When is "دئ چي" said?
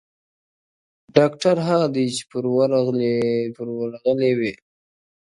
1.95-2.23